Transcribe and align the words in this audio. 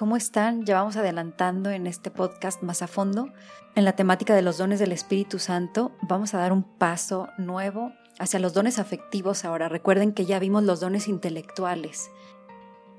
¿Cómo 0.00 0.16
están? 0.16 0.64
Ya 0.64 0.76
vamos 0.76 0.96
adelantando 0.96 1.68
en 1.68 1.86
este 1.86 2.10
podcast 2.10 2.62
más 2.62 2.80
a 2.80 2.86
fondo. 2.86 3.28
En 3.74 3.84
la 3.84 3.92
temática 3.92 4.34
de 4.34 4.40
los 4.40 4.56
dones 4.56 4.78
del 4.78 4.92
Espíritu 4.92 5.38
Santo, 5.38 5.92
vamos 6.00 6.32
a 6.32 6.38
dar 6.38 6.54
un 6.54 6.62
paso 6.62 7.28
nuevo 7.36 7.92
hacia 8.18 8.40
los 8.40 8.54
dones 8.54 8.78
afectivos 8.78 9.44
ahora. 9.44 9.68
Recuerden 9.68 10.14
que 10.14 10.24
ya 10.24 10.38
vimos 10.38 10.62
los 10.62 10.80
dones 10.80 11.06
intelectuales, 11.06 12.10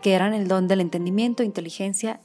que 0.04 0.14
eran 0.14 0.36
el 0.36 0.48
don 0.48 0.68
del 0.68 0.80
entendimiento, 0.80 1.42
inteligencia, 1.42 2.22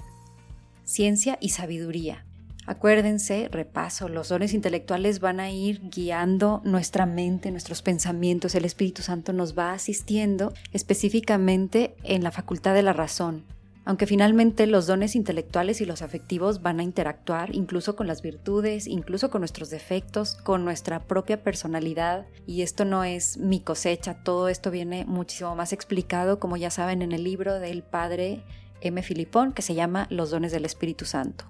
ciencia 0.84 1.38
y 1.40 1.48
sabiduría. 1.48 2.26
Acuérdense, 2.66 3.48
repaso, 3.50 4.10
los 4.10 4.28
dones 4.28 4.52
intelectuales 4.52 5.20
van 5.20 5.40
a 5.40 5.50
ir 5.50 5.88
guiando 5.88 6.60
nuestra 6.64 7.06
mente, 7.06 7.50
nuestros 7.50 7.80
pensamientos. 7.80 8.54
El 8.54 8.66
Espíritu 8.66 9.00
Santo 9.00 9.32
nos 9.32 9.56
va 9.56 9.72
asistiendo 9.72 10.52
específicamente 10.72 11.96
en 12.02 12.22
la 12.22 12.30
facultad 12.30 12.74
de 12.74 12.82
la 12.82 12.92
razón, 12.92 13.44
aunque 13.86 14.08
finalmente 14.08 14.66
los 14.66 14.88
dones 14.88 15.14
intelectuales 15.14 15.80
y 15.80 15.86
los 15.86 16.02
afectivos 16.02 16.60
van 16.60 16.80
a 16.80 16.82
interactuar 16.82 17.54
incluso 17.54 17.94
con 17.94 18.08
las 18.08 18.20
virtudes, 18.20 18.88
incluso 18.88 19.30
con 19.30 19.42
nuestros 19.42 19.70
defectos, 19.70 20.34
con 20.34 20.64
nuestra 20.64 21.04
propia 21.04 21.44
personalidad. 21.44 22.26
Y 22.46 22.62
esto 22.62 22.84
no 22.84 23.04
es 23.04 23.38
mi 23.38 23.60
cosecha, 23.60 24.24
todo 24.24 24.48
esto 24.48 24.72
viene 24.72 25.04
muchísimo 25.04 25.54
más 25.54 25.72
explicado, 25.72 26.40
como 26.40 26.56
ya 26.56 26.70
saben, 26.70 27.00
en 27.00 27.12
el 27.12 27.22
libro 27.22 27.60
del 27.60 27.84
padre 27.84 28.42
M. 28.80 29.00
Filipón, 29.04 29.52
que 29.52 29.62
se 29.62 29.76
llama 29.76 30.08
Los 30.10 30.30
dones 30.30 30.50
del 30.50 30.64
Espíritu 30.64 31.04
Santo. 31.04 31.44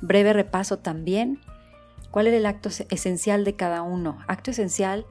Breve 0.00 0.32
repaso 0.32 0.78
también. 0.78 1.38
¿Cuál 2.10 2.28
era 2.28 2.38
el 2.38 2.46
acto 2.46 2.70
esencial 2.88 3.44
de 3.44 3.56
cada 3.56 3.82
uno? 3.82 4.20
Acto 4.26 4.52
esencial 4.52 5.04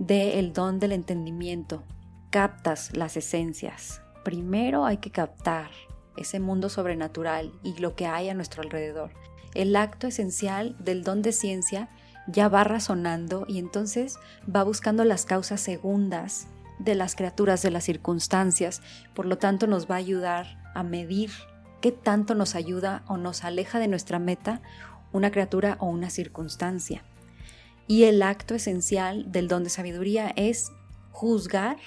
del 0.00 0.52
don 0.52 0.80
del 0.80 0.90
entendimiento. 0.90 1.84
Captas 2.30 2.96
las 2.96 3.16
esencias. 3.16 4.02
Primero 4.24 4.84
hay 4.84 4.96
que 4.96 5.12
captar 5.12 5.70
ese 6.16 6.40
mundo 6.40 6.68
sobrenatural 6.68 7.52
y 7.62 7.78
lo 7.78 7.94
que 7.94 8.06
hay 8.06 8.28
a 8.28 8.34
nuestro 8.34 8.62
alrededor. 8.62 9.10
El 9.54 9.74
acto 9.76 10.06
esencial 10.06 10.76
del 10.78 11.02
don 11.02 11.22
de 11.22 11.32
ciencia 11.32 11.88
ya 12.26 12.48
va 12.48 12.64
razonando 12.64 13.44
y 13.48 13.58
entonces 13.58 14.18
va 14.54 14.62
buscando 14.64 15.04
las 15.04 15.24
causas 15.24 15.60
segundas 15.60 16.48
de 16.78 16.94
las 16.94 17.14
criaturas, 17.14 17.62
de 17.62 17.70
las 17.70 17.84
circunstancias, 17.84 18.82
por 19.14 19.26
lo 19.26 19.38
tanto 19.38 19.66
nos 19.66 19.90
va 19.90 19.94
a 19.94 19.98
ayudar 19.98 20.62
a 20.74 20.82
medir 20.82 21.30
qué 21.80 21.92
tanto 21.92 22.34
nos 22.34 22.54
ayuda 22.54 23.04
o 23.06 23.16
nos 23.16 23.44
aleja 23.44 23.78
de 23.78 23.88
nuestra 23.88 24.18
meta 24.18 24.60
una 25.12 25.30
criatura 25.30 25.76
o 25.80 25.86
una 25.86 26.10
circunstancia. 26.10 27.02
Y 27.86 28.04
el 28.04 28.22
acto 28.22 28.54
esencial 28.54 29.30
del 29.30 29.48
don 29.48 29.64
de 29.64 29.70
sabiduría 29.70 30.32
es 30.36 30.72
juzgar, 31.12 31.78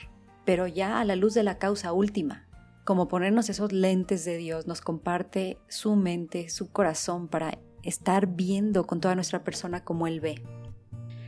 pero 0.46 0.66
ya 0.66 1.00
a 1.00 1.06
la 1.06 1.16
luz 1.16 1.34
de 1.34 1.44
la 1.44 1.58
causa 1.58 1.92
última, 1.92 2.46
como 2.86 3.08
ponernos 3.08 3.50
esos 3.50 3.72
lentes 3.72 4.26
de 4.26 4.38
Dios, 4.38 4.68
nos 4.68 4.82
comparte 4.82 5.58
su 5.68 5.96
mente, 5.96 6.50
su 6.50 6.72
corazón 6.72 7.28
para 7.28 7.58
estar 7.84 8.28
viendo 8.28 8.86
con 8.86 9.00
toda 9.00 9.16
nuestra 9.16 9.44
persona 9.44 9.84
como 9.84 10.08
Él 10.08 10.20
ve. 10.20 10.44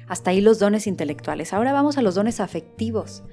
Hasta 0.07 0.31
ahí 0.31 0.41
los 0.41 0.59
dones 0.59 0.87
intelectuales. 0.87 1.53
Ahora 1.53 1.71
vamos 1.71 1.97
a 1.97 2.01
los 2.01 2.15
dones 2.15 2.39
afectivos. 2.39 3.23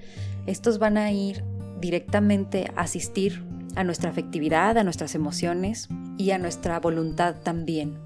Estos 0.46 0.78
van 0.78 0.96
a 0.96 1.11
ir 1.11 1.42
directamente 1.80 2.70
a 2.77 2.83
asistir 2.83 3.44
a 3.74 3.84
nuestra 3.84 4.11
afectividad, 4.11 4.78
a 4.78 4.84
nuestras 4.84 5.14
emociones 5.14 5.89
y 6.16 6.30
a 6.30 6.39
nuestra 6.39 6.78
voluntad 6.80 7.36
también. 7.42 7.98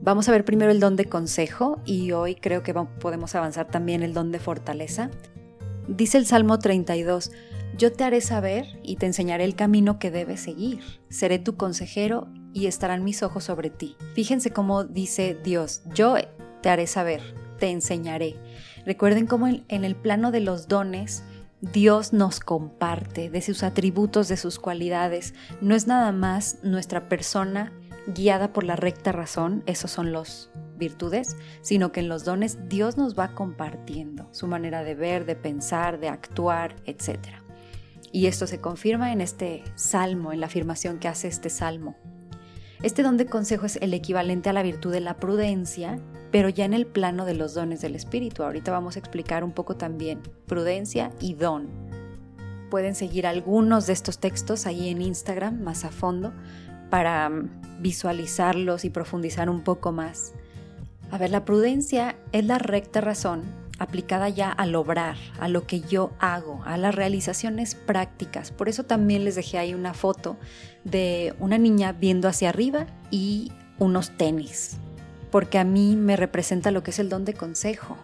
Vamos 0.00 0.28
a 0.28 0.32
ver 0.32 0.44
primero 0.44 0.70
el 0.70 0.80
don 0.80 0.96
de 0.96 1.06
consejo 1.06 1.80
y 1.84 2.12
hoy 2.12 2.34
creo 2.34 2.62
que 2.62 2.72
podemos 2.72 3.34
avanzar 3.34 3.68
también 3.68 4.02
el 4.02 4.14
don 4.14 4.32
de 4.32 4.38
fortaleza. 4.38 5.10
Dice 5.86 6.18
el 6.18 6.26
Salmo 6.26 6.58
32, 6.58 7.30
yo 7.76 7.92
te 7.92 8.04
haré 8.04 8.20
saber 8.20 8.80
y 8.82 8.96
te 8.96 9.06
enseñaré 9.06 9.44
el 9.44 9.54
camino 9.54 9.98
que 9.98 10.10
debes 10.10 10.40
seguir. 10.40 10.80
Seré 11.08 11.38
tu 11.38 11.56
consejero 11.56 12.28
y 12.52 12.66
estarán 12.66 13.04
mis 13.04 13.22
ojos 13.22 13.44
sobre 13.44 13.70
ti. 13.70 13.96
Fíjense 14.14 14.50
cómo 14.50 14.84
dice 14.84 15.38
Dios, 15.42 15.82
yo 15.94 16.16
te 16.62 16.68
haré 16.68 16.86
saber, 16.86 17.22
te 17.58 17.70
enseñaré. 17.70 18.36
Recuerden 18.84 19.26
cómo 19.26 19.46
en 19.48 19.84
el 19.84 19.96
plano 19.96 20.30
de 20.30 20.40
los 20.40 20.68
dones, 20.68 21.22
Dios 21.60 22.12
nos 22.12 22.38
comparte 22.38 23.30
de 23.30 23.42
sus 23.42 23.62
atributos, 23.62 24.28
de 24.28 24.36
sus 24.36 24.58
cualidades. 24.58 25.34
No 25.60 25.74
es 25.74 25.86
nada 25.86 26.12
más 26.12 26.58
nuestra 26.62 27.08
persona 27.08 27.72
guiada 28.06 28.52
por 28.52 28.64
la 28.64 28.76
recta 28.76 29.12
razón, 29.12 29.62
esos 29.66 29.90
son 29.90 30.12
los 30.12 30.50
virtudes, 30.76 31.36
sino 31.60 31.92
que 31.92 32.00
en 32.00 32.08
los 32.08 32.24
dones 32.24 32.68
Dios 32.68 32.96
nos 32.96 33.18
va 33.18 33.34
compartiendo 33.34 34.28
su 34.32 34.46
manera 34.46 34.84
de 34.84 34.94
ver, 34.94 35.26
de 35.26 35.36
pensar, 35.36 35.98
de 35.98 36.08
actuar, 36.08 36.76
etcétera. 36.86 37.42
Y 38.12 38.26
esto 38.26 38.46
se 38.46 38.60
confirma 38.60 39.12
en 39.12 39.20
este 39.20 39.62
salmo, 39.74 40.32
en 40.32 40.40
la 40.40 40.46
afirmación 40.46 40.98
que 40.98 41.08
hace 41.08 41.28
este 41.28 41.50
salmo. 41.50 41.96
Este 42.82 43.02
don 43.02 43.16
de 43.16 43.26
consejo 43.26 43.66
es 43.66 43.76
el 43.76 43.92
equivalente 43.92 44.48
a 44.48 44.52
la 44.52 44.62
virtud 44.62 44.92
de 44.92 45.00
la 45.00 45.16
prudencia, 45.16 45.98
pero 46.30 46.48
ya 46.48 46.64
en 46.64 46.74
el 46.74 46.86
plano 46.86 47.24
de 47.24 47.34
los 47.34 47.54
dones 47.54 47.80
del 47.80 47.96
Espíritu. 47.96 48.44
Ahorita 48.44 48.70
vamos 48.70 48.96
a 48.96 49.00
explicar 49.00 49.42
un 49.42 49.52
poco 49.52 49.76
también 49.76 50.20
prudencia 50.46 51.10
y 51.20 51.34
don. 51.34 51.68
Pueden 52.70 52.94
seguir 52.94 53.26
algunos 53.26 53.86
de 53.86 53.94
estos 53.94 54.18
textos 54.18 54.66
ahí 54.66 54.90
en 54.90 55.02
Instagram 55.02 55.60
más 55.60 55.84
a 55.84 55.90
fondo 55.90 56.32
para 56.90 57.28
mm, 57.28 57.80
visualizarlos 57.80 58.84
y 58.84 58.90
profundizar 58.90 59.50
un 59.50 59.64
poco 59.64 59.90
más. 59.90 60.34
A 61.10 61.18
ver, 61.18 61.30
la 61.30 61.44
prudencia 61.44 62.16
es 62.32 62.44
la 62.44 62.58
recta 62.58 63.00
razón 63.00 63.67
aplicada 63.78 64.28
ya 64.28 64.50
al 64.50 64.74
obrar, 64.74 65.16
a 65.38 65.48
lo 65.48 65.66
que 65.66 65.80
yo 65.80 66.12
hago, 66.18 66.62
a 66.64 66.76
las 66.76 66.94
realizaciones 66.94 67.74
prácticas. 67.74 68.50
Por 68.50 68.68
eso 68.68 68.84
también 68.84 69.24
les 69.24 69.36
dejé 69.36 69.58
ahí 69.58 69.74
una 69.74 69.94
foto 69.94 70.36
de 70.84 71.34
una 71.38 71.58
niña 71.58 71.92
viendo 71.92 72.28
hacia 72.28 72.48
arriba 72.48 72.86
y 73.10 73.52
unos 73.78 74.16
tenis, 74.16 74.76
porque 75.30 75.58
a 75.58 75.64
mí 75.64 75.96
me 75.96 76.16
representa 76.16 76.70
lo 76.70 76.82
que 76.82 76.90
es 76.90 76.98
el 76.98 77.08
don 77.08 77.24
de 77.24 77.34
consejo. 77.34 77.96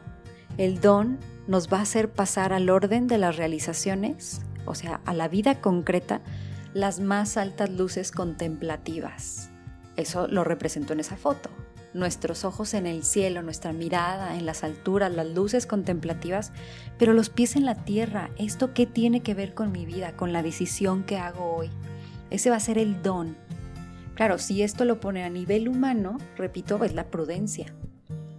El 0.56 0.80
don 0.80 1.18
nos 1.48 1.72
va 1.72 1.78
a 1.78 1.82
hacer 1.82 2.10
pasar 2.10 2.52
al 2.52 2.70
orden 2.70 3.08
de 3.08 3.18
las 3.18 3.36
realizaciones, 3.36 4.40
o 4.66 4.74
sea, 4.74 5.00
a 5.04 5.12
la 5.12 5.28
vida 5.28 5.60
concreta, 5.60 6.20
las 6.72 7.00
más 7.00 7.36
altas 7.36 7.70
luces 7.70 8.12
contemplativas. 8.12 9.50
Eso 9.96 10.28
lo 10.28 10.44
representó 10.44 10.92
en 10.92 11.00
esa 11.00 11.16
foto 11.16 11.50
nuestros 11.94 12.44
ojos 12.44 12.74
en 12.74 12.86
el 12.86 13.04
cielo, 13.04 13.42
nuestra 13.42 13.72
mirada 13.72 14.36
en 14.36 14.44
las 14.44 14.64
alturas, 14.64 15.12
las 15.12 15.28
luces 15.28 15.66
contemplativas, 15.66 16.52
pero 16.98 17.14
los 17.14 17.30
pies 17.30 17.56
en 17.56 17.64
la 17.64 17.84
tierra. 17.84 18.30
¿Esto 18.36 18.74
qué 18.74 18.86
tiene 18.86 19.20
que 19.20 19.34
ver 19.34 19.54
con 19.54 19.72
mi 19.72 19.86
vida, 19.86 20.16
con 20.16 20.32
la 20.32 20.42
decisión 20.42 21.04
que 21.04 21.16
hago 21.16 21.54
hoy? 21.54 21.70
Ese 22.30 22.50
va 22.50 22.56
a 22.56 22.60
ser 22.60 22.78
el 22.78 23.02
don. 23.02 23.36
Claro, 24.14 24.38
si 24.38 24.62
esto 24.62 24.84
lo 24.84 25.00
pone 25.00 25.24
a 25.24 25.30
nivel 25.30 25.68
humano, 25.68 26.18
repito, 26.36 26.82
es 26.84 26.94
la 26.94 27.10
prudencia, 27.10 27.74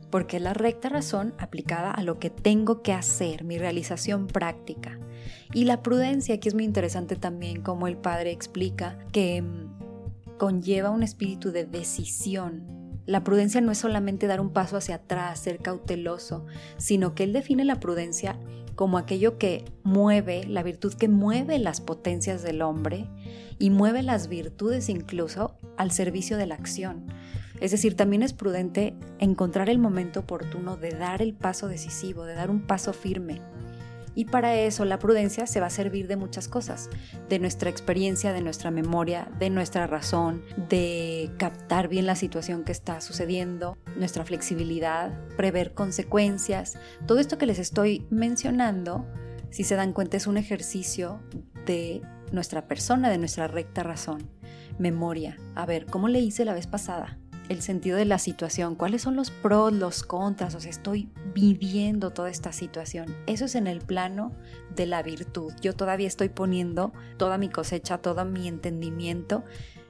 porque 0.10 0.38
es 0.38 0.44
la 0.44 0.54
recta 0.54 0.90
razón 0.90 1.34
aplicada 1.38 1.92
a 1.92 2.04
lo 2.04 2.20
que 2.20 2.30
tengo 2.30 2.82
que 2.82 2.94
hacer, 2.94 3.44
mi 3.44 3.58
realización 3.58 4.28
práctica. 4.28 5.00
Y 5.54 5.66
la 5.66 5.82
prudencia, 5.82 6.36
aquí 6.36 6.48
es 6.48 6.54
muy 6.54 6.64
interesante 6.64 7.16
también 7.16 7.62
como 7.62 7.88
el 7.88 7.98
Padre 7.98 8.32
explica 8.32 8.98
que 9.12 9.42
mm, 9.42 10.38
conlleva 10.38 10.90
un 10.90 11.04
espíritu 11.04 11.52
de 11.52 11.66
decisión, 11.66 12.85
la 13.06 13.24
prudencia 13.24 13.62
no 13.62 13.72
es 13.72 13.78
solamente 13.78 14.28
dar 14.28 14.42
un 14.42 14.52
paso 14.52 14.78
hacia 14.78 14.96
atrás, 14.96 15.40
ser 15.40 15.60
cauteloso, 15.60 16.46
sino 16.78 17.14
que 17.14 17.24
él 17.24 17.34
define 17.34 17.66
la 17.66 17.80
prudencia 17.80 18.38
como 18.76 18.98
aquello 18.98 19.38
que 19.38 19.64
mueve, 19.84 20.46
la 20.46 20.64
virtud 20.64 20.94
que 20.94 21.08
mueve 21.08 21.60
las 21.60 21.82
potencias 21.82 22.44
del 22.44 22.62
hombre 22.62 23.08
y 23.58 23.70
mueve 23.70 24.04
las 24.04 24.28
virtudes 24.28 24.90
incluso 24.90 25.56
al 25.78 25.92
servicio 25.92 26.38
de 26.38 26.46
la 26.46 26.56
acción. 26.56 27.06
Es 27.62 27.72
decir, 27.72 27.96
también 27.96 28.22
es 28.22 28.34
prudente 28.34 28.96
encontrar 29.20 29.70
el 29.70 29.80
momento 29.80 30.22
oportuno 30.22 30.76
de 30.76 30.92
dar 30.92 31.22
el 31.22 31.34
paso 31.34 31.70
decisivo, 31.70 32.26
de 32.26 32.34
dar 32.34 32.50
un 32.50 32.62
paso 32.62 32.92
firme, 32.92 33.40
y 34.16 34.26
para 34.26 34.56
eso 34.56 34.86
la 34.86 34.98
prudencia 34.98 35.46
se 35.46 35.60
va 35.60 35.68
a 35.68 35.70
servir 35.70 36.08
de 36.08 36.16
muchas 36.16 36.48
cosas, 36.48 36.90
de 37.30 37.38
nuestra 37.40 37.70
experiencia, 37.70 38.34
de 38.34 38.42
nuestra 38.42 38.72
memoria, 38.72 39.30
de 39.38 39.50
nuestra 39.50 39.86
razón, 39.88 40.44
de 40.70 41.32
captar 41.38 41.90
bien 41.90 42.06
la 42.06 42.16
situación 42.16 42.64
que 42.64 42.72
está 42.72 43.02
sucediendo, 43.02 43.78
nuestra 43.98 44.24
flexibilidad, 44.26 45.12
prever 45.36 45.74
consecuencias. 45.74 46.78
Todo 47.06 47.20
esto 47.20 47.38
que 47.38 47.46
les 47.46 47.60
estoy 47.60 48.08
mencionando, 48.10 49.06
si 49.50 49.64
se 49.64 49.76
dan 49.76 49.94
cuenta, 49.94 50.18
es 50.18 50.28
un 50.28 50.38
ejercicio 50.38 51.20
de 51.66 52.02
nuestra 52.32 52.68
persona, 52.68 53.10
de 53.10 53.18
nuestra 53.18 53.48
recta 53.48 53.84
razón. 53.84 54.30
Memoria. 54.80 55.38
A 55.56 55.66
ver, 55.66 55.86
¿cómo 55.86 56.08
le 56.08 56.20
hice 56.20 56.46
la 56.46 56.54
vez 56.54 56.68
pasada? 56.68 57.18
El 57.50 57.62
sentido 57.62 57.98
de 57.98 58.06
la 58.06 58.20
situación, 58.20 58.76
cuáles 58.76 59.02
son 59.02 59.16
los 59.16 59.32
pros, 59.32 59.74
los 59.74 60.04
contras, 60.04 60.56
o 60.56 60.60
sea, 60.60 60.70
estoy 60.70 61.10
viviendo 61.34 62.12
toda 62.12 62.30
esta 62.30 62.52
situación. 62.52 63.16
Eso 63.28 63.46
es 63.46 63.56
en 63.56 63.68
el 63.68 63.80
plano 63.80 64.32
de 64.76 64.86
la 64.86 65.04
virtud. 65.04 65.54
Yo 65.62 65.74
todavía 65.74 66.08
estoy 66.08 66.30
poniendo 66.30 66.94
toda 67.18 67.38
mi 67.38 67.50
cosecha, 67.50 68.00
todo 68.00 68.26
mi 68.26 68.48
entendimiento, 68.48 69.44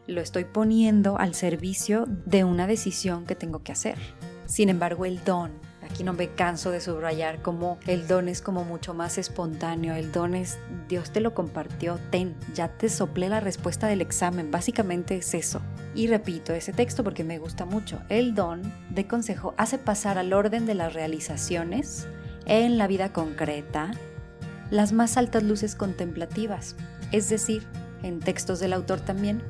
lo 0.07 0.21
estoy 0.21 0.45
poniendo 0.45 1.17
al 1.17 1.33
servicio 1.33 2.05
de 2.25 2.43
una 2.43 2.67
decisión 2.67 3.25
que 3.25 3.35
tengo 3.35 3.63
que 3.63 3.71
hacer. 3.71 3.97
Sin 4.45 4.69
embargo, 4.69 5.05
el 5.05 5.23
don, 5.23 5.53
Aquí 5.95 6.03
no 6.03 6.11
me 6.11 6.27
canso 6.27 6.71
de 6.71 6.81
subrayar 6.81 7.41
como 7.41 7.79
el 7.87 8.05
don 8.05 8.27
es 8.27 8.41
como 8.41 8.65
mucho 8.65 8.93
más 8.93 9.17
espontáneo, 9.17 9.95
el 9.95 10.11
don 10.11 10.35
es 10.35 10.59
Dios 10.89 11.11
te 11.11 11.21
lo 11.21 11.33
compartió, 11.33 12.01
ten, 12.11 12.35
ya 12.53 12.67
te 12.67 12.89
soplé 12.89 13.29
la 13.29 13.39
respuesta 13.39 13.87
del 13.87 14.01
examen, 14.01 14.51
básicamente 14.51 15.15
es 15.15 15.33
eso. 15.33 15.61
Y 15.93 16.07
repito 16.07 16.53
ese 16.53 16.73
texto 16.73 17.01
porque 17.05 17.23
me 17.23 17.39
gusta 17.39 17.63
mucho. 17.63 18.01
El 18.09 18.35
don 18.35 18.73
de 18.89 19.07
consejo 19.07 19.53
hace 19.55 19.77
pasar 19.77 20.17
al 20.17 20.33
orden 20.33 20.65
de 20.65 20.75
las 20.75 20.93
realizaciones 20.93 22.09
en 22.45 22.77
la 22.77 22.87
vida 22.87 23.13
concreta 23.13 23.91
las 24.71 24.91
más 24.91 25.15
altas 25.15 25.43
luces 25.43 25.75
contemplativas, 25.75 26.75
es 27.13 27.29
decir, 27.29 27.63
en 28.03 28.19
textos 28.19 28.59
del 28.59 28.73
autor 28.73 28.99
también, 28.99 29.41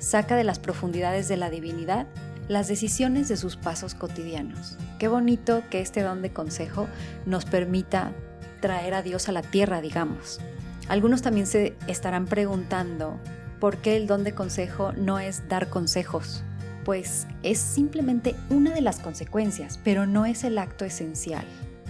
saca 0.00 0.36
de 0.36 0.44
las 0.44 0.58
profundidades 0.58 1.28
de 1.28 1.38
la 1.38 1.48
divinidad 1.48 2.06
las 2.48 2.68
decisiones 2.68 3.28
de 3.28 3.36
sus 3.36 3.56
pasos 3.56 3.94
cotidianos. 3.94 4.76
Qué 4.98 5.08
bonito 5.08 5.62
que 5.70 5.80
este 5.80 6.02
don 6.02 6.22
de 6.22 6.32
consejo 6.32 6.88
nos 7.26 7.44
permita 7.44 8.12
traer 8.60 8.94
a 8.94 9.02
Dios 9.02 9.28
a 9.28 9.32
la 9.32 9.42
tierra, 9.42 9.80
digamos. 9.80 10.40
Algunos 10.88 11.22
también 11.22 11.46
se 11.46 11.74
estarán 11.86 12.26
preguntando 12.26 13.18
por 13.60 13.78
qué 13.78 13.96
el 13.96 14.06
don 14.06 14.24
de 14.24 14.34
consejo 14.34 14.92
no 14.92 15.18
es 15.18 15.48
dar 15.48 15.70
consejos. 15.70 16.44
Pues 16.84 17.26
es 17.42 17.58
simplemente 17.58 18.34
una 18.50 18.74
de 18.74 18.82
las 18.82 19.00
consecuencias, 19.00 19.80
pero 19.82 20.06
no 20.06 20.26
es 20.26 20.44
el 20.44 20.58
acto 20.58 20.84
esencial. 20.84 21.46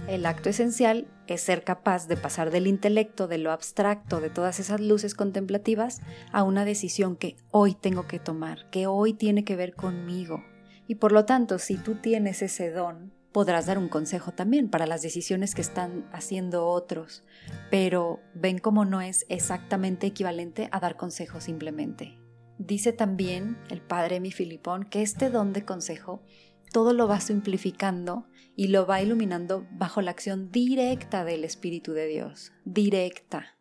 El 0.07 0.25
acto 0.25 0.49
esencial 0.49 1.07
es 1.27 1.41
ser 1.41 1.63
capaz 1.63 2.07
de 2.07 2.17
pasar 2.17 2.51
del 2.51 2.67
intelecto, 2.67 3.27
de 3.27 3.37
lo 3.37 3.51
abstracto, 3.51 4.21
de 4.21 4.29
todas 4.29 4.59
esas 4.59 4.79
luces 4.79 5.15
contemplativas, 5.15 6.01
a 6.31 6.43
una 6.43 6.65
decisión 6.65 7.15
que 7.15 7.35
hoy 7.51 7.73
tengo 7.73 8.07
que 8.07 8.19
tomar, 8.19 8.69
que 8.69 8.87
hoy 8.87 9.13
tiene 9.13 9.43
que 9.43 9.55
ver 9.55 9.73
conmigo. 9.73 10.43
Y 10.87 10.95
por 10.95 11.11
lo 11.11 11.25
tanto, 11.25 11.57
si 11.59 11.77
tú 11.77 11.95
tienes 11.95 12.41
ese 12.41 12.71
don, 12.71 13.11
podrás 13.31 13.65
dar 13.65 13.77
un 13.77 13.89
consejo 13.89 14.31
también 14.31 14.69
para 14.69 14.87
las 14.87 15.01
decisiones 15.01 15.55
que 15.55 15.61
están 15.61 16.07
haciendo 16.13 16.67
otros, 16.67 17.23
pero 17.69 18.21
ven 18.33 18.59
cómo 18.59 18.85
no 18.85 19.01
es 19.01 19.25
exactamente 19.27 20.07
equivalente 20.07 20.69
a 20.71 20.79
dar 20.79 20.95
consejo 20.95 21.41
simplemente. 21.41 22.17
Dice 22.57 22.93
también 22.93 23.57
el 23.69 23.81
padre 23.81 24.21
mi 24.21 24.31
Filipón 24.31 24.85
que 24.85 25.01
este 25.01 25.29
don 25.29 25.51
de 25.51 25.65
consejo 25.65 26.23
todo 26.71 26.93
lo 26.93 27.07
va 27.07 27.19
simplificando 27.19 28.25
y 28.55 28.67
lo 28.67 28.85
va 28.85 29.01
iluminando 29.01 29.65
bajo 29.71 30.01
la 30.01 30.11
acción 30.11 30.51
directa 30.51 31.25
del 31.25 31.43
Espíritu 31.43 31.93
de 31.93 32.07
Dios, 32.07 32.53
directa. 32.63 33.55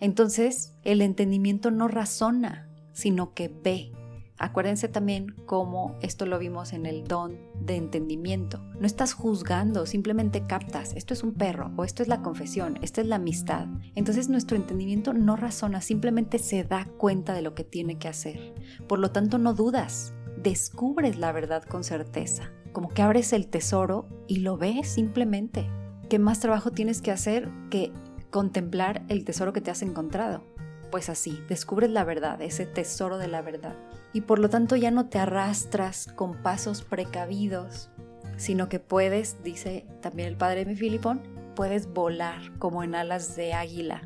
Entonces, 0.00 0.74
el 0.82 1.00
entendimiento 1.00 1.70
no 1.70 1.88
razona, 1.88 2.68
sino 2.92 3.34
que 3.34 3.48
ve. 3.48 3.92
Acuérdense 4.38 4.88
también 4.88 5.36
cómo 5.46 5.96
esto 6.02 6.26
lo 6.26 6.40
vimos 6.40 6.72
en 6.72 6.86
el 6.86 7.04
don 7.04 7.38
de 7.60 7.76
entendimiento. 7.76 8.58
No 8.80 8.86
estás 8.86 9.12
juzgando, 9.12 9.86
simplemente 9.86 10.48
captas, 10.48 10.94
esto 10.96 11.14
es 11.14 11.22
un 11.22 11.34
perro 11.34 11.70
o 11.76 11.84
esto 11.84 12.02
es 12.02 12.08
la 12.08 12.22
confesión, 12.22 12.80
esta 12.82 13.00
es 13.00 13.06
la 13.06 13.16
amistad. 13.16 13.68
Entonces 13.94 14.28
nuestro 14.28 14.56
entendimiento 14.56 15.12
no 15.12 15.36
razona, 15.36 15.80
simplemente 15.80 16.40
se 16.40 16.64
da 16.64 16.86
cuenta 16.98 17.34
de 17.34 17.42
lo 17.42 17.54
que 17.54 17.62
tiene 17.62 17.98
que 17.98 18.08
hacer. 18.08 18.54
Por 18.88 18.98
lo 18.98 19.12
tanto, 19.12 19.38
no 19.38 19.54
dudas, 19.54 20.12
descubres 20.36 21.16
la 21.18 21.30
verdad 21.30 21.62
con 21.62 21.84
certeza. 21.84 22.50
Como 22.72 22.88
que 22.88 23.02
abres 23.02 23.32
el 23.32 23.48
tesoro 23.48 24.06
y 24.26 24.36
lo 24.36 24.56
ves 24.56 24.88
simplemente. 24.88 25.68
¿Qué 26.08 26.18
más 26.18 26.40
trabajo 26.40 26.70
tienes 26.70 27.02
que 27.02 27.10
hacer 27.10 27.50
que 27.70 27.92
contemplar 28.30 29.02
el 29.08 29.24
tesoro 29.24 29.52
que 29.52 29.60
te 29.60 29.70
has 29.70 29.82
encontrado? 29.82 30.42
Pues 30.90 31.08
así, 31.08 31.42
descubres 31.48 31.90
la 31.90 32.04
verdad, 32.04 32.40
ese 32.42 32.66
tesoro 32.66 33.18
de 33.18 33.28
la 33.28 33.42
verdad. 33.42 33.76
Y 34.12 34.22
por 34.22 34.38
lo 34.38 34.50
tanto 34.50 34.76
ya 34.76 34.90
no 34.90 35.08
te 35.08 35.18
arrastras 35.18 36.08
con 36.14 36.42
pasos 36.42 36.82
precavidos, 36.82 37.90
sino 38.36 38.68
que 38.68 38.78
puedes, 38.78 39.42
dice 39.42 39.86
también 40.00 40.28
el 40.28 40.36
padre 40.36 40.66
mi 40.66 40.76
Filipón, 40.76 41.22
puedes 41.54 41.92
volar 41.92 42.58
como 42.58 42.82
en 42.82 42.94
alas 42.94 43.36
de 43.36 43.54
águila. 43.54 44.02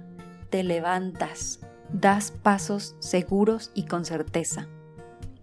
Te 0.51 0.63
levantas, 0.63 1.61
das 1.93 2.31
pasos 2.31 2.97
seguros 3.01 3.71
y 3.75 3.87
con 3.87 4.05
certeza. 4.05 4.69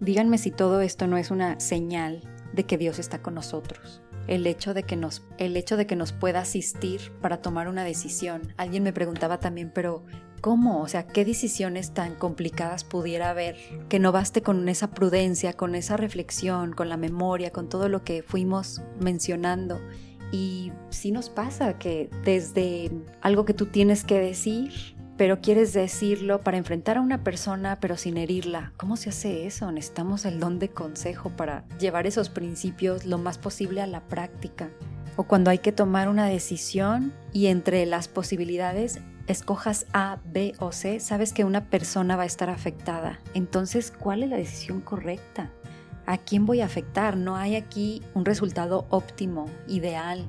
Díganme 0.00 0.38
si 0.38 0.50
todo 0.50 0.80
esto 0.80 1.06
no 1.06 1.16
es 1.16 1.30
una 1.30 1.60
señal 1.60 2.22
de 2.54 2.64
que 2.64 2.78
Dios 2.78 2.98
está 2.98 3.20
con 3.20 3.34
nosotros. 3.34 4.02
El 4.26 4.46
hecho, 4.46 4.72
de 4.72 4.84
que 4.84 4.96
nos, 4.96 5.22
el 5.38 5.56
hecho 5.56 5.76
de 5.76 5.86
que 5.86 5.96
nos 5.96 6.12
pueda 6.12 6.40
asistir 6.40 7.12
para 7.20 7.42
tomar 7.42 7.68
una 7.68 7.84
decisión. 7.84 8.54
Alguien 8.56 8.82
me 8.82 8.92
preguntaba 8.92 9.38
también, 9.38 9.70
pero 9.74 10.04
¿cómo? 10.40 10.80
O 10.80 10.88
sea, 10.88 11.06
¿qué 11.06 11.24
decisiones 11.24 11.92
tan 11.92 12.14
complicadas 12.14 12.84
pudiera 12.84 13.30
haber 13.30 13.56
que 13.88 13.98
no 13.98 14.12
baste 14.12 14.42
con 14.42 14.68
esa 14.68 14.90
prudencia, 14.92 15.52
con 15.52 15.74
esa 15.74 15.96
reflexión, 15.96 16.72
con 16.72 16.88
la 16.88 16.96
memoria, 16.96 17.50
con 17.50 17.68
todo 17.68 17.88
lo 17.88 18.02
que 18.02 18.22
fuimos 18.22 18.80
mencionando? 18.98 19.80
Y 20.32 20.72
sí 20.90 21.12
nos 21.12 21.28
pasa 21.28 21.78
que 21.78 22.08
desde 22.24 22.90
algo 23.20 23.44
que 23.44 23.54
tú 23.54 23.66
tienes 23.66 24.04
que 24.04 24.18
decir 24.18 24.93
pero 25.16 25.40
quieres 25.40 25.72
decirlo 25.72 26.40
para 26.40 26.56
enfrentar 26.56 26.96
a 26.96 27.00
una 27.00 27.22
persona 27.22 27.78
pero 27.80 27.96
sin 27.96 28.16
herirla. 28.16 28.72
¿Cómo 28.76 28.96
se 28.96 29.10
hace 29.10 29.46
eso? 29.46 29.70
Necesitamos 29.70 30.24
el 30.24 30.40
don 30.40 30.58
de 30.58 30.70
consejo 30.70 31.30
para 31.30 31.64
llevar 31.78 32.06
esos 32.06 32.28
principios 32.30 33.04
lo 33.04 33.18
más 33.18 33.38
posible 33.38 33.80
a 33.80 33.86
la 33.86 34.00
práctica. 34.00 34.70
O 35.16 35.24
cuando 35.24 35.50
hay 35.50 35.58
que 35.58 35.72
tomar 35.72 36.08
una 36.08 36.26
decisión 36.26 37.12
y 37.32 37.46
entre 37.46 37.86
las 37.86 38.08
posibilidades 38.08 38.98
escojas 39.28 39.86
A, 39.92 40.18
B 40.24 40.54
o 40.58 40.72
C, 40.72 40.98
sabes 40.98 41.32
que 41.32 41.44
una 41.44 41.70
persona 41.70 42.16
va 42.16 42.24
a 42.24 42.26
estar 42.26 42.50
afectada. 42.50 43.20
Entonces, 43.32 43.92
¿cuál 43.92 44.24
es 44.24 44.30
la 44.30 44.36
decisión 44.36 44.80
correcta? 44.80 45.52
¿A 46.06 46.18
quién 46.18 46.44
voy 46.44 46.60
a 46.60 46.66
afectar? 46.66 47.16
No 47.16 47.36
hay 47.36 47.54
aquí 47.54 48.02
un 48.12 48.24
resultado 48.24 48.86
óptimo, 48.90 49.46
ideal 49.68 50.26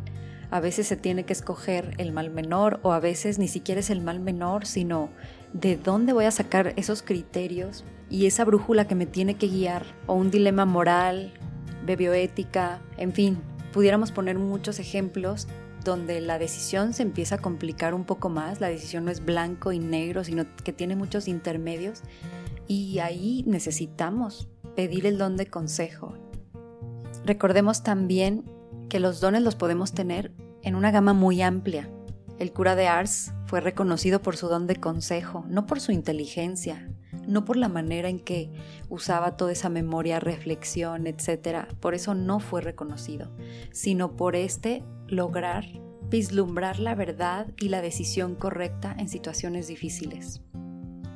a 0.52 0.60
veces 0.60 0.88
se 0.88 0.96
tiene 0.98 1.24
que 1.24 1.34
escoger 1.34 1.94
el 1.98 2.12
mal 2.12 2.30
menor 2.30 2.80
o 2.84 2.92
a 2.92 3.00
veces 3.00 3.40
ni 3.40 3.48
siquiera 3.48 3.80
es 3.80 3.90
el 3.90 4.02
mal 4.02 4.20
menor, 4.20 4.66
sino 4.66 5.10
de 5.54 5.78
dónde 5.78 6.14
voy 6.14 6.26
a 6.26 6.32
sacar 6.32 6.74
esos 6.76 7.02
criterios 7.02 7.84
y 8.10 8.26
esa 8.26 8.46
brújula 8.46 8.88
que 8.88 8.96
me 8.96 9.06
tiene 9.06 9.36
que 9.36 9.48
guiar 9.48 9.84
o 10.08 10.14
un 10.14 10.32
dilema 10.32 10.66
moral, 10.66 11.34
de 11.86 11.96
bioética, 11.96 12.82
en 12.98 13.14
fin, 13.14 13.38
pudiéramos 13.72 14.12
poner 14.12 14.40
muchos 14.40 14.80
ejemplos 14.80 15.48
donde 15.84 16.20
la 16.20 16.40
decisión 16.40 16.94
se 16.94 17.04
empieza 17.04 17.36
a 17.36 17.38
complicar 17.38 17.94
un 17.94 18.06
poco 18.06 18.30
más, 18.30 18.60
la 18.60 18.70
decisión 18.70 19.06
no 19.06 19.12
es 19.12 19.24
blanco 19.24 19.72
y 19.72 19.80
negro, 19.80 20.24
sino 20.24 20.46
que 20.64 20.74
tiene 20.74 20.96
muchos 20.96 21.28
intermedios 21.28 22.02
y 22.68 22.98
ahí 23.00 23.44
necesitamos 23.46 24.50
pedir 24.76 25.06
el 25.06 25.20
don 25.20 25.38
de 25.38 25.46
consejo. 25.46 26.18
Recordemos 27.24 27.84
también 27.84 28.44
que 28.90 29.00
los 29.00 29.20
dones 29.20 29.42
los 29.42 29.56
podemos 29.56 29.94
tener 29.94 30.32
en 30.62 30.76
una 30.76 30.92
gama 30.92 31.14
muy 31.14 31.42
amplia. 31.42 31.90
El 32.40 32.52
cura 32.52 32.76
de 32.76 32.88
Ars 32.88 33.34
fue 33.46 33.62
reconocido 33.62 34.22
por 34.22 34.36
su 34.36 34.48
don 34.48 34.68
de 34.68 34.76
consejo, 34.76 35.46
no 35.48 35.66
por 35.66 35.80
su 35.80 35.92
inteligencia, 35.92 36.90
no 37.28 37.46
por 37.46 37.58
la 37.58 37.70
manera 37.70 38.10
en 38.10 38.20
que 38.20 38.52
usaba 38.90 39.38
toda 39.38 39.52
esa 39.52 39.70
memoria, 39.70 40.20
reflexión, 40.20 41.08
etc. 41.08 41.68
Por 41.80 41.94
eso 41.94 42.14
no 42.14 42.40
fue 42.40 42.62
reconocido, 42.62 43.32
sino 43.72 44.16
por 44.16 44.36
este 44.36 44.84
lograr 45.08 45.66
vislumbrar 46.10 46.80
la 46.80 46.96
verdad 46.96 47.48
y 47.60 47.70
la 47.70 47.82
decisión 47.82 48.36
correcta 48.36 48.96
en 48.98 49.10
situaciones 49.10 49.68
difíciles. 49.68 50.42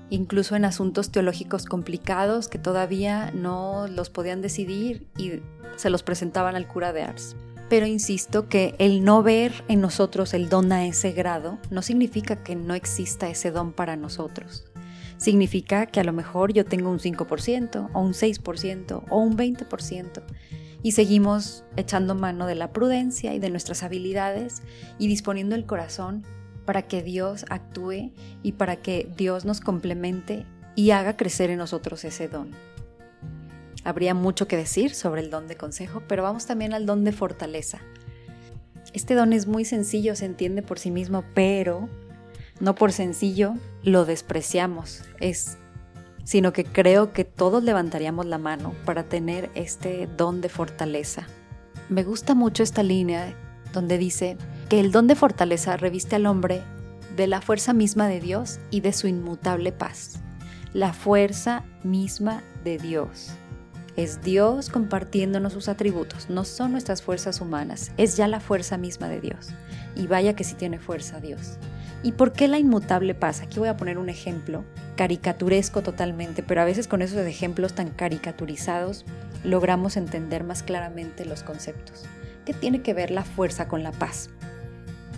Incluso 0.10 0.56
en 0.56 0.66
asuntos 0.66 1.12
teológicos 1.12 1.66
complicados 1.66 2.48
que 2.48 2.58
todavía 2.58 3.32
no 3.32 3.88
los 3.88 4.10
podían 4.10 4.42
decidir 4.42 5.08
y 5.18 5.42
se 5.76 5.90
los 5.90 6.02
presentaban 6.02 6.56
al 6.56 6.68
cura 6.68 6.94
de 6.94 7.04
Ars. 7.04 7.36
Pero 7.70 7.86
insisto 7.86 8.50
que 8.50 8.74
el 8.80 9.04
no 9.04 9.22
ver 9.22 9.64
en 9.68 9.80
nosotros 9.80 10.34
el 10.34 10.50
don 10.50 10.72
a 10.72 10.88
ese 10.88 11.12
grado 11.12 11.60
no 11.70 11.84
significa 11.84 12.44
que 12.44 12.56
no 12.56 12.74
exista 12.74 13.30
ese 13.30 13.52
don 13.52 13.74
para 13.74 13.96
nosotros. 13.96 14.66
Significa 15.18 15.86
que 15.86 16.00
a 16.00 16.04
lo 16.04 16.12
mejor 16.12 16.52
yo 16.52 16.66
tengo 16.66 16.90
un 16.90 16.98
5% 16.98 17.90
o 17.94 18.00
un 18.00 18.14
6% 18.14 19.04
o 19.10 19.18
un 19.20 19.38
20% 19.38 20.24
y 20.82 20.94
seguimos 20.94 21.64
echando 21.76 22.16
mano 22.16 22.48
de 22.48 22.56
la 22.56 22.72
prudencia 22.72 23.34
y 23.34 23.40
de 23.40 23.50
nuestras 23.50 23.84
habilidades 23.84 24.64
y 24.98 25.08
disponiendo 25.08 25.56
el 25.56 25.66
corazón 25.66 26.26
para 26.66 26.84
que 26.84 27.04
Dios 27.04 27.46
actúe 27.50 28.14
y 28.44 28.54
para 28.54 28.78
que 28.78 29.12
Dios 29.16 29.46
nos 29.46 29.60
complemente 29.62 30.46
y 30.76 30.92
haga 30.92 31.18
crecer 31.18 31.50
en 31.50 31.58
nosotros 31.58 32.04
ese 32.06 32.28
don. 32.28 32.52
Habría 33.84 34.14
mucho 34.14 34.48
que 34.48 34.58
decir 34.58 34.94
sobre 34.94 35.22
el 35.22 35.30
don 35.30 35.48
de 35.48 35.56
consejo, 35.56 36.04
pero 36.08 36.24
vamos 36.24 36.46
también 36.46 36.74
al 36.74 36.86
don 36.86 37.04
de 37.04 37.12
fortaleza. 37.12 37.80
Este 38.94 39.14
don 39.14 39.34
es 39.34 39.48
muy 39.48 39.66
sencillo, 39.66 40.16
se 40.16 40.26
entiende 40.26 40.62
por 40.62 40.80
sí 40.80 40.92
mismo, 40.92 41.24
pero 41.34 41.88
no 42.60 42.76
por 42.76 42.92
sencillo 42.92 43.54
lo 43.84 44.06
despreciamos, 44.06 45.04
es 45.20 45.58
sino 46.24 46.54
que 46.54 46.64
creo 46.64 47.12
que 47.12 47.26
todos 47.26 47.64
levantaríamos 47.64 48.28
la 48.28 48.38
mano 48.38 48.76
para 48.86 49.06
tener 49.06 49.50
este 49.56 50.08
don 50.16 50.42
de 50.42 50.50
fortaleza. 50.50 51.28
Me 51.90 52.04
gusta 52.04 52.36
mucho 52.36 52.62
esta 52.62 52.84
línea 52.84 53.36
donde 53.74 53.98
dice 53.98 54.38
que 54.70 54.80
el 54.80 54.92
don 54.92 55.08
de 55.08 55.16
fortaleza 55.16 55.76
reviste 55.76 56.18
al 56.18 56.28
hombre 56.28 56.62
de 57.16 57.26
la 57.26 57.42
fuerza 57.42 57.74
misma 57.74 58.08
de 58.08 58.20
Dios 58.20 58.60
y 58.70 58.82
de 58.82 58.94
su 58.94 59.08
inmutable 59.08 59.72
paz. 59.72 60.20
La 60.72 60.94
fuerza 60.94 61.64
misma 61.84 62.44
de 62.64 62.78
Dios 62.78 63.32
es 64.04 64.22
Dios 64.22 64.70
compartiéndonos 64.70 65.52
sus 65.52 65.68
atributos, 65.68 66.30
no 66.30 66.46
son 66.46 66.72
nuestras 66.72 67.02
fuerzas 67.02 67.42
humanas, 67.42 67.92
es 67.98 68.16
ya 68.16 68.30
la 68.30 68.40
fuerza 68.40 68.78
misma 68.78 69.10
de 69.10 69.20
Dios. 69.20 69.50
Y 69.96 70.08
vaya 70.08 70.36
que 70.38 70.46
sí 70.46 70.56
tiene 70.56 70.80
fuerza 70.80 71.20
Dios. 71.20 71.58
¿Y 72.02 72.14
por 72.14 72.32
qué 72.32 72.48
la 72.48 72.60
inmutable 72.60 73.14
paz? 73.14 73.42
Aquí 73.42 73.60
voy 73.60 73.68
a 73.68 73.76
poner 73.76 73.98
un 73.98 74.08
ejemplo 74.08 74.64
caricaturesco 74.96 75.82
totalmente, 75.82 76.44
pero 76.44 76.62
a 76.62 76.66
veces 76.66 76.88
con 76.88 77.02
esos 77.02 77.20
ejemplos 77.26 77.74
tan 77.74 77.90
caricaturizados 77.90 79.04
logramos 79.44 79.98
entender 79.98 80.46
más 80.46 80.64
claramente 80.64 81.26
los 81.26 81.44
conceptos. 81.44 82.06
¿Qué 82.46 82.54
tiene 82.54 82.82
que 82.82 82.94
ver 82.94 83.12
la 83.12 83.26
fuerza 83.26 83.68
con 83.68 83.84
la 83.84 83.92
paz? 83.92 84.30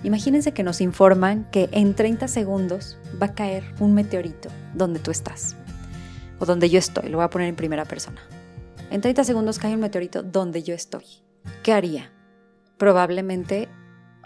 Imagínense 0.04 0.54
que 0.54 0.64
nos 0.64 0.82
informan 0.82 1.46
que 1.52 1.70
en 1.72 1.94
30 1.94 2.28
segundos 2.28 2.98
va 3.22 3.28
a 3.28 3.36
caer 3.36 3.64
un 3.80 3.94
meteorito 3.94 4.50
donde 4.74 5.00
tú 5.00 5.12
estás, 5.12 5.56
o 6.40 6.48
donde 6.48 6.72
yo 6.72 6.80
estoy, 6.80 7.10
lo 7.10 7.18
voy 7.18 7.26
a 7.26 7.30
poner 7.30 7.48
en 7.48 7.56
primera 7.56 7.86
persona. 7.86 8.22
En 8.91 9.00
30 9.00 9.24
segundos 9.24 9.57
cae 9.57 9.74
un 9.74 9.79
meteorito 9.79 10.21
donde 10.21 10.63
yo 10.63 10.75
estoy. 10.75 11.05
¿Qué 11.63 11.71
haría? 11.71 12.12
Probablemente 12.77 13.69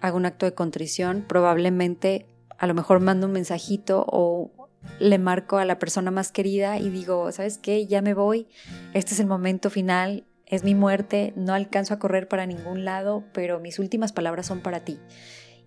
hago 0.02 0.18
un 0.18 0.26
acto 0.26 0.48
de 0.48 0.56
contrición, 0.56 1.24
probablemente 1.28 2.26
a 2.58 2.66
lo 2.66 2.74
mejor 2.74 3.00
mando 3.00 3.28
un 3.28 3.34
mensajito 3.34 4.04
o 4.08 4.70
le 5.00 5.20
marco 5.20 5.60
a 5.60 5.66
la 5.66 5.78
persona 5.78 6.10
más 6.10 6.32
querida 6.32 6.80
y 6.80 6.90
digo, 6.90 7.32
¿sabes 7.32 7.60
qué? 7.60 7.86
Ya 7.86 8.02
me 8.02 8.16
voy, 8.16 8.48
este 8.96 9.14
es 9.14 9.20
el 9.20 9.28
momento 9.28 9.70
final, 9.70 10.26
es 10.48 10.64
mi 10.64 10.74
muerte, 10.74 11.34
no 11.36 11.54
alcanzo 11.54 11.94
a 11.94 12.00
correr 12.00 12.28
para 12.28 12.48
ningún 12.48 12.86
lado, 12.86 13.24
pero 13.34 13.60
mis 13.60 13.78
últimas 13.78 14.14
palabras 14.14 14.48
son 14.48 14.62
para 14.62 14.80
ti. 14.80 15.00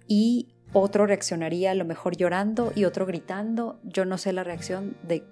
Y 0.08 0.56
otro 0.72 1.06
reaccionaría 1.06 1.70
a 1.70 1.76
lo 1.76 1.84
mejor 1.84 2.16
llorando 2.16 2.72
y 2.74 2.84
otro 2.84 3.06
gritando, 3.06 3.78
yo 3.84 4.04
no 4.04 4.18
sé 4.18 4.32
la 4.32 4.42
reacción 4.42 4.96
de, 5.04 5.24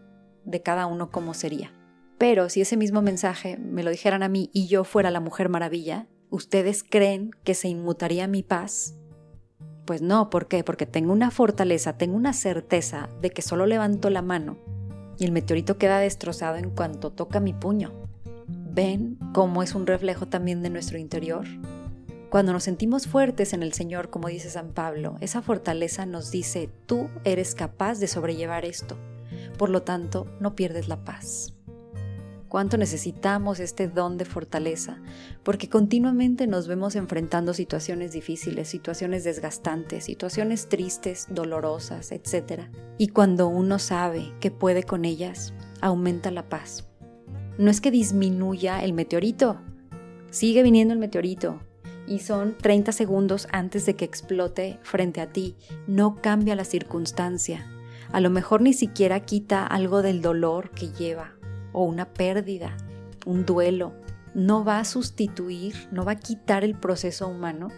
de 0.44 0.62
cada 0.62 0.86
uno 0.86 1.10
cómo 1.10 1.34
sería. 1.34 1.72
Pero 2.18 2.48
si 2.48 2.62
ese 2.62 2.76
mismo 2.76 3.02
mensaje 3.02 3.58
me 3.58 3.82
lo 3.82 3.90
dijeran 3.90 4.22
a 4.22 4.28
mí 4.28 4.48
y 4.52 4.68
yo 4.68 4.84
fuera 4.84 5.10
la 5.10 5.20
mujer 5.20 5.48
maravilla, 5.50 6.06
¿ustedes 6.30 6.82
creen 6.82 7.30
que 7.44 7.54
se 7.54 7.68
inmutaría 7.68 8.26
mi 8.26 8.42
paz? 8.42 8.94
Pues 9.84 10.00
no, 10.00 10.30
¿por 10.30 10.48
qué? 10.48 10.64
Porque 10.64 10.86
tengo 10.86 11.12
una 11.12 11.30
fortaleza, 11.30 11.98
tengo 11.98 12.16
una 12.16 12.32
certeza 12.32 13.10
de 13.20 13.30
que 13.30 13.42
solo 13.42 13.66
levanto 13.66 14.08
la 14.08 14.22
mano 14.22 14.56
y 15.18 15.24
el 15.24 15.32
meteorito 15.32 15.76
queda 15.76 15.98
destrozado 15.98 16.56
en 16.56 16.70
cuanto 16.70 17.12
toca 17.12 17.38
mi 17.38 17.52
puño. 17.52 17.92
¿Ven 18.48 19.18
cómo 19.34 19.62
es 19.62 19.74
un 19.74 19.86
reflejo 19.86 20.26
también 20.26 20.62
de 20.62 20.70
nuestro 20.70 20.98
interior? 20.98 21.46
Cuando 22.30 22.52
nos 22.52 22.64
sentimos 22.64 23.06
fuertes 23.06 23.52
en 23.52 23.62
el 23.62 23.72
Señor, 23.74 24.10
como 24.10 24.28
dice 24.28 24.50
San 24.50 24.72
Pablo, 24.72 25.16
esa 25.20 25.42
fortaleza 25.42 26.06
nos 26.06 26.30
dice, 26.30 26.70
tú 26.86 27.08
eres 27.24 27.54
capaz 27.54 27.98
de 27.98 28.08
sobrellevar 28.08 28.64
esto. 28.64 28.96
Por 29.56 29.70
lo 29.70 29.82
tanto, 29.82 30.26
no 30.40 30.54
pierdes 30.54 30.88
la 30.88 31.04
paz 31.04 31.56
cuánto 32.48 32.76
necesitamos 32.76 33.60
este 33.60 33.88
don 33.88 34.16
de 34.16 34.24
fortaleza, 34.24 34.98
porque 35.42 35.68
continuamente 35.68 36.46
nos 36.46 36.68
vemos 36.68 36.96
enfrentando 36.96 37.54
situaciones 37.54 38.12
difíciles, 38.12 38.68
situaciones 38.68 39.24
desgastantes, 39.24 40.04
situaciones 40.04 40.68
tristes, 40.68 41.26
dolorosas, 41.30 42.12
etc. 42.12 42.62
Y 42.98 43.08
cuando 43.08 43.48
uno 43.48 43.78
sabe 43.78 44.32
que 44.40 44.50
puede 44.50 44.82
con 44.82 45.04
ellas, 45.04 45.52
aumenta 45.80 46.30
la 46.30 46.48
paz. 46.48 46.86
No 47.58 47.70
es 47.70 47.80
que 47.80 47.90
disminuya 47.90 48.82
el 48.84 48.92
meteorito, 48.92 49.60
sigue 50.30 50.62
viniendo 50.62 50.92
el 50.94 51.00
meteorito, 51.00 51.60
y 52.06 52.20
son 52.20 52.56
30 52.56 52.92
segundos 52.92 53.48
antes 53.50 53.84
de 53.86 53.96
que 53.96 54.04
explote 54.04 54.78
frente 54.82 55.20
a 55.20 55.32
ti. 55.32 55.56
No 55.86 56.20
cambia 56.22 56.54
la 56.54 56.64
circunstancia. 56.64 57.66
A 58.12 58.20
lo 58.20 58.30
mejor 58.30 58.60
ni 58.60 58.72
siquiera 58.72 59.20
quita 59.20 59.66
algo 59.66 60.02
del 60.02 60.22
dolor 60.22 60.70
que 60.70 60.92
lleva 60.92 61.35
o 61.76 61.84
una 61.84 62.06
pérdida, 62.06 62.74
un 63.26 63.44
duelo, 63.44 63.92
no 64.34 64.64
va 64.64 64.80
a 64.80 64.84
sustituir, 64.86 65.74
no 65.92 66.06
va 66.06 66.12
a 66.12 66.18
quitar 66.18 66.64
el 66.64 66.74
proceso 66.74 67.28
humano, 67.28 67.68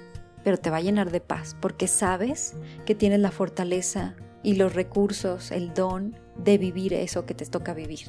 pero 0.45 0.57
te 0.57 0.71
va 0.71 0.76
a 0.76 0.81
llenar 0.81 1.11
de 1.11 1.21
paz, 1.21 1.57
porque 1.61 1.88
sabes 1.88 2.55
que 2.87 2.95
tienes 2.95 3.19
la 3.19 3.33
fortaleza 3.33 4.14
y 4.45 4.55
los 4.55 4.73
recursos, 4.73 5.50
el 5.50 5.75
don 5.75 6.17
de 6.37 6.59
vivir 6.59 6.95
eso 6.95 7.26
que 7.26 7.35
te 7.35 7.45
toca 7.45 7.75
vivir. 7.75 8.07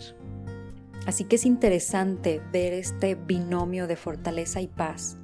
Así 1.07 1.23
que 1.23 1.37
es 1.37 1.45
interesante 1.47 2.39
ver 2.53 2.73
este 2.73 3.15
binomio 3.15 3.87
de 3.87 3.95
fortaleza 3.95 4.61
y 4.61 4.67
paz. 4.67 5.17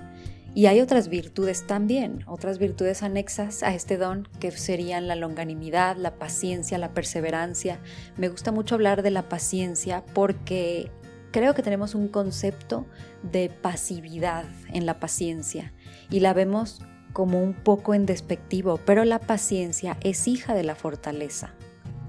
Y 0.55 0.67
hay 0.67 0.79
otras 0.79 1.09
virtudes 1.09 1.67
también, 1.67 2.23
otras 2.27 2.59
virtudes 2.59 3.03
anexas 3.03 3.61
a 3.61 3.75
este 3.75 3.97
don 3.97 4.25
que 4.39 4.51
serían 4.51 5.05
la 5.05 5.17
longanimidad, 5.17 5.97
la 5.97 6.15
paciencia, 6.15 6.77
la 6.77 6.93
perseverancia. 6.93 7.81
Me 8.15 8.29
gusta 8.29 8.53
mucho 8.53 8.75
hablar 8.75 9.03
de 9.03 9.11
la 9.11 9.27
paciencia 9.27 10.05
porque 10.13 10.89
creo 11.31 11.53
que 11.55 11.61
tenemos 11.61 11.93
un 11.93 12.07
concepto 12.07 12.85
de 13.21 13.49
pasividad 13.49 14.45
en 14.71 14.85
la 14.85 14.97
paciencia 14.97 15.73
y 16.09 16.21
la 16.21 16.33
vemos 16.33 16.81
como 17.11 17.43
un 17.43 17.53
poco 17.53 17.93
en 17.93 18.05
despectivo, 18.05 18.79
pero 18.85 19.03
la 19.03 19.19
paciencia 19.19 19.97
es 19.99 20.25
hija 20.25 20.53
de 20.53 20.63
la 20.63 20.75
fortaleza. 20.75 21.53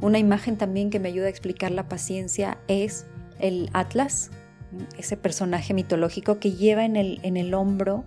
Una 0.00 0.20
imagen 0.20 0.56
también 0.56 0.90
que 0.90 1.00
me 1.00 1.08
ayuda 1.08 1.26
a 1.26 1.30
explicar 1.30 1.72
la 1.72 1.88
paciencia 1.88 2.58
es 2.68 3.06
el 3.40 3.70
Atlas, 3.72 4.30
ese 4.96 5.16
personaje 5.16 5.74
mitológico 5.74 6.38
que 6.38 6.52
lleva 6.52 6.84
en 6.84 6.94
el, 6.94 7.18
en 7.24 7.36
el 7.36 7.52
hombro 7.52 8.04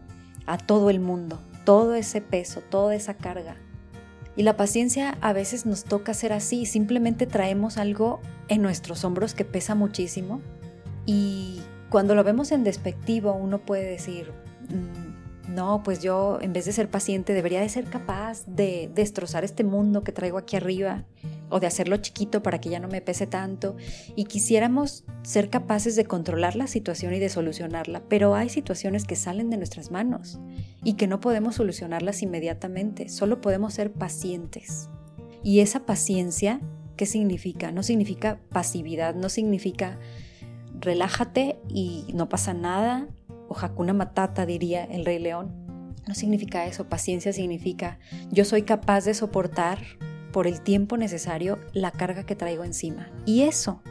a 0.50 0.58
todo 0.58 0.89
el 0.89 1.00
mundo, 1.00 1.39
todo 1.63 1.94
ese 1.94 2.22
peso, 2.22 2.62
toda 2.62 2.96
esa 2.96 3.13
carga. 3.13 3.56
Y 4.36 4.41
la 4.41 4.58
paciencia 4.58 5.15
a 5.22 5.32
veces 5.32 5.68
nos 5.68 5.84
toca 5.84 6.15
ser 6.15 6.34
así, 6.34 6.65
simplemente 6.65 7.27
traemos 7.27 7.77
algo 7.77 8.20
en 8.48 8.63
nuestros 8.63 9.03
hombros 9.03 9.36
que 9.36 9.46
pesa 9.46 9.75
muchísimo 9.75 10.41
y 11.06 11.62
cuando 11.89 12.15
lo 12.15 12.24
vemos 12.24 12.51
en 12.51 12.63
despectivo 12.63 13.34
uno 13.34 13.60
puede 13.60 13.84
decir, 13.84 14.32
mm, 14.70 15.53
no, 15.53 15.84
pues 15.84 16.01
yo 16.01 16.39
en 16.41 16.51
vez 16.51 16.65
de 16.65 16.72
ser 16.72 16.89
paciente 16.89 17.34
debería 17.34 17.62
de 17.62 17.70
ser 17.70 17.86
capaz 17.86 18.46
de 18.48 18.89
destrozar 18.96 19.44
este 19.44 19.63
mundo 19.63 20.03
que 20.03 20.12
traigo 20.12 20.39
aquí 20.39 20.56
arriba 20.56 21.06
o 21.50 21.60
de 21.60 21.68
hacerlo 21.68 21.98
chiquito 21.98 22.41
para 22.44 22.60
que 22.60 22.70
ya 22.70 22.79
no 22.79 22.88
me 22.88 23.01
pese 23.01 23.27
tanto 23.27 23.75
y 24.15 24.25
quisiéramos 24.25 25.03
ser 25.24 25.50
capaces 25.50 25.96
de 25.96 26.06
controlar 26.06 26.56
la 26.56 26.68
situación 26.68 27.13
y 27.13 27.20
de 27.20 27.29
solucionarla, 27.29 28.03
pero 28.08 28.36
hay 28.36 28.50
situaciones 28.50 29.06
que 29.06 29.15
salen 29.15 29.50
de 29.50 29.58
nuestras 29.58 29.91
manos 29.91 30.39
y 30.84 30.94
que 30.94 31.08
no 31.08 31.20
podemos 31.20 31.56
solucionarlas 31.56 32.22
inmediatamente, 32.22 33.10
solo 33.10 33.41
podemos 33.41 33.74
ser 33.74 33.91
pacientes. 33.91 34.89
Y 35.44 35.60
esa 35.60 35.86
paciencia, 35.86 36.62
¿qué 36.96 37.06
significa? 37.06 37.72
No 37.72 37.84
significa 37.84 38.39
pasividad, 38.50 39.15
no 39.15 39.29
significa 39.29 40.00
relájate 40.79 41.60
y 41.68 42.06
no 42.13 42.29
pasa 42.29 42.53
nada, 42.53 43.08
o 43.48 43.58
Hakuna 43.58 43.94
Matata 43.94 44.46
diría 44.46 44.84
el 44.86 45.06
Rey 45.06 45.20
León. 45.20 45.96
No 46.08 46.15
significa 46.15 46.65
eso, 46.65 46.89
paciencia 46.89 47.34
significa 47.34 48.00
yo 48.32 48.46
soy 48.46 48.63
capaz 48.63 49.06
de 49.06 49.13
soportar 49.13 49.79
por 50.32 50.48
el 50.48 50.62
tiempo 50.62 50.98
necesario 50.98 51.60
la 51.74 51.92
carga 51.92 52.26
que 52.26 52.36
traigo 52.36 52.64
encima. 52.64 53.10
Y 53.26 53.44
eso 53.44 53.82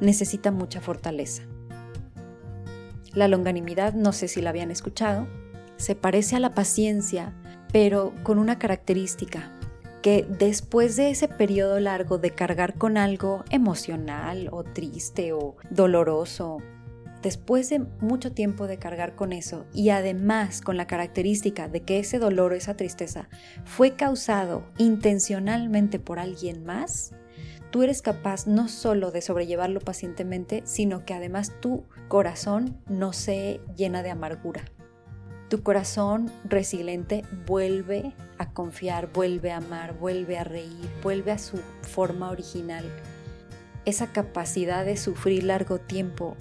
necesita 0.00 0.50
mucha 0.50 0.80
fortaleza. 0.80 1.42
La 3.12 3.28
longanimidad, 3.28 3.94
no 3.94 4.12
sé 4.12 4.28
si 4.28 4.40
la 4.40 4.50
habían 4.50 4.70
escuchado, 4.70 5.26
se 5.76 5.94
parece 5.94 6.36
a 6.36 6.40
la 6.40 6.54
paciencia, 6.54 7.32
pero 7.72 8.12
con 8.22 8.38
una 8.38 8.58
característica, 8.58 9.52
que 10.02 10.26
después 10.28 10.96
de 10.96 11.10
ese 11.10 11.28
periodo 11.28 11.80
largo 11.80 12.18
de 12.18 12.30
cargar 12.30 12.74
con 12.74 12.98
algo 12.98 13.44
emocional 13.50 14.48
o 14.52 14.62
triste 14.64 15.32
o 15.32 15.56
doloroso 15.70 16.58
después 17.24 17.70
de 17.70 17.80
mucho 18.00 18.32
tiempo 18.32 18.66
de 18.66 18.78
cargar 18.78 19.16
con 19.16 19.32
eso 19.32 19.64
y 19.72 19.88
además 19.88 20.60
con 20.60 20.76
la 20.76 20.86
característica 20.86 21.68
de 21.68 21.80
que 21.80 21.98
ese 21.98 22.18
dolor 22.18 22.52
o 22.52 22.54
esa 22.54 22.76
tristeza 22.76 23.30
fue 23.64 23.96
causado 23.96 24.66
intencionalmente 24.76 25.98
por 25.98 26.18
alguien 26.18 26.66
más, 26.66 27.12
tú 27.70 27.82
eres 27.82 28.02
capaz 28.02 28.46
no 28.46 28.68
solo 28.68 29.10
de 29.10 29.22
sobrellevarlo 29.22 29.80
pacientemente, 29.80 30.62
sino 30.66 31.06
que 31.06 31.14
además 31.14 31.50
tu 31.60 31.84
corazón 32.08 32.78
no 32.88 33.14
se 33.14 33.62
llena 33.74 34.02
de 34.02 34.10
amargura. 34.10 34.62
Tu 35.48 35.62
corazón 35.62 36.30
resiliente 36.44 37.22
vuelve 37.46 38.12
a 38.36 38.52
confiar, 38.52 39.10
vuelve 39.12 39.50
a 39.50 39.58
amar, 39.58 39.98
vuelve 39.98 40.36
a 40.36 40.44
reír, 40.44 40.90
vuelve 41.02 41.32
a 41.32 41.38
su 41.38 41.56
forma 41.80 42.30
original. 42.30 42.84
Esa 43.86 44.12
capacidad 44.12 44.84
de 44.84 44.98
sufrir 44.98 45.44
largo 45.44 45.78
tiempo 45.78 46.36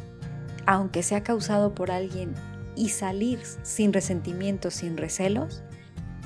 aunque 0.65 1.03
sea 1.03 1.24
causado 1.24 1.74
por 1.74 1.91
alguien, 1.91 2.34
y 2.75 2.89
salir 2.89 3.39
sin 3.62 3.93
resentimientos, 3.93 4.75
sin 4.75 4.98
recelos, 4.98 5.63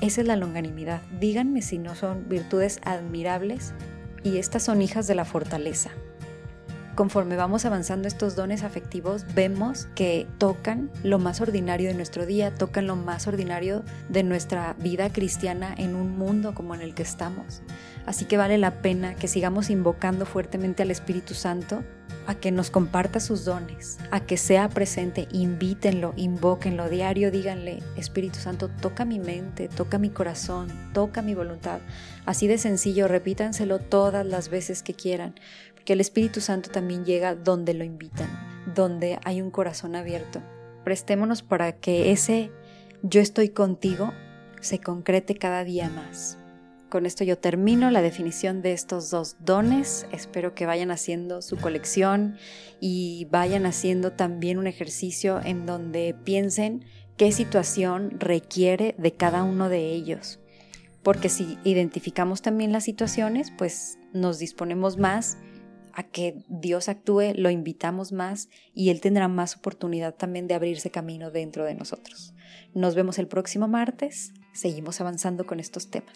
esa 0.00 0.20
es 0.20 0.26
la 0.26 0.36
longanimidad. 0.36 1.02
Díganme 1.20 1.62
si 1.62 1.78
no 1.78 1.94
son 1.94 2.28
virtudes 2.28 2.80
admirables 2.84 3.74
y 4.22 4.38
estas 4.38 4.62
son 4.62 4.82
hijas 4.82 5.06
de 5.06 5.14
la 5.14 5.24
fortaleza. 5.24 5.90
conforme 6.94 7.36
vamos 7.36 7.64
avanzando 7.64 8.08
estos 8.08 8.34
dones 8.34 8.64
afectivos, 8.64 9.24
vemos 9.32 9.86
que 9.94 10.26
tocan 10.38 10.90
lo 11.04 11.20
más 11.20 11.40
ordinario 11.40 11.90
de 11.90 11.94
nuestro 11.94 12.26
día, 12.26 12.52
tocan 12.52 12.88
lo 12.88 12.96
más 12.96 13.28
ordinario 13.28 13.84
de 14.08 14.24
nuestra 14.24 14.74
vida 14.80 15.12
cristiana 15.12 15.72
en 15.78 15.94
un 15.94 16.18
mundo 16.18 16.54
como 16.54 16.74
en 16.74 16.80
el 16.80 16.94
que 16.94 17.04
estamos. 17.04 17.62
Así 18.04 18.24
que 18.24 18.36
vale 18.36 18.58
la 18.58 18.82
pena 18.82 19.14
que 19.14 19.28
sigamos 19.28 19.70
invocando 19.70 20.26
fuertemente 20.26 20.82
al 20.82 20.90
Espíritu 20.90 21.34
Santo 21.34 21.84
a 22.28 22.34
que 22.34 22.52
nos 22.52 22.70
comparta 22.70 23.20
sus 23.20 23.46
dones, 23.46 23.96
a 24.10 24.20
que 24.20 24.36
sea 24.36 24.68
presente, 24.68 25.26
invítenlo, 25.32 26.12
invóquenlo 26.14 26.90
diario, 26.90 27.30
díganle, 27.30 27.82
Espíritu 27.96 28.38
Santo, 28.38 28.68
toca 28.68 29.06
mi 29.06 29.18
mente, 29.18 29.68
toca 29.68 29.98
mi 29.98 30.10
corazón, 30.10 30.68
toca 30.92 31.22
mi 31.22 31.34
voluntad. 31.34 31.80
Así 32.26 32.46
de 32.46 32.58
sencillo, 32.58 33.08
repítanselo 33.08 33.78
todas 33.78 34.26
las 34.26 34.50
veces 34.50 34.82
que 34.82 34.92
quieran, 34.92 35.36
porque 35.74 35.94
el 35.94 36.02
Espíritu 36.02 36.42
Santo 36.42 36.68
también 36.68 37.06
llega 37.06 37.34
donde 37.34 37.72
lo 37.72 37.82
invitan, 37.82 38.28
donde 38.74 39.18
hay 39.24 39.40
un 39.40 39.50
corazón 39.50 39.96
abierto. 39.96 40.42
Prestémonos 40.84 41.40
para 41.40 41.72
que 41.72 42.12
ese 42.12 42.50
yo 43.02 43.22
estoy 43.22 43.48
contigo 43.48 44.12
se 44.60 44.80
concrete 44.80 45.34
cada 45.34 45.64
día 45.64 45.88
más. 45.88 46.36
Con 46.88 47.04
esto 47.04 47.22
yo 47.22 47.36
termino 47.36 47.90
la 47.90 48.00
definición 48.00 48.62
de 48.62 48.72
estos 48.72 49.10
dos 49.10 49.36
dones. 49.40 50.06
Espero 50.10 50.54
que 50.54 50.64
vayan 50.64 50.90
haciendo 50.90 51.42
su 51.42 51.58
colección 51.58 52.38
y 52.80 53.26
vayan 53.30 53.66
haciendo 53.66 54.12
también 54.12 54.56
un 54.56 54.66
ejercicio 54.66 55.40
en 55.44 55.66
donde 55.66 56.16
piensen 56.24 56.86
qué 57.18 57.30
situación 57.30 58.18
requiere 58.18 58.94
de 58.96 59.12
cada 59.12 59.42
uno 59.42 59.68
de 59.68 59.92
ellos. 59.92 60.40
Porque 61.02 61.28
si 61.28 61.58
identificamos 61.62 62.40
también 62.40 62.72
las 62.72 62.84
situaciones, 62.84 63.52
pues 63.58 63.98
nos 64.14 64.38
disponemos 64.38 64.96
más 64.96 65.36
a 65.92 66.04
que 66.04 66.42
Dios 66.48 66.88
actúe, 66.88 67.34
lo 67.34 67.50
invitamos 67.50 68.12
más 68.12 68.48
y 68.72 68.88
Él 68.88 69.02
tendrá 69.02 69.28
más 69.28 69.56
oportunidad 69.56 70.14
también 70.14 70.46
de 70.46 70.54
abrirse 70.54 70.90
camino 70.90 71.30
dentro 71.30 71.64
de 71.64 71.74
nosotros. 71.74 72.34
Nos 72.72 72.94
vemos 72.94 73.18
el 73.18 73.28
próximo 73.28 73.68
martes, 73.68 74.32
seguimos 74.54 75.02
avanzando 75.02 75.44
con 75.44 75.60
estos 75.60 75.90
temas. 75.90 76.14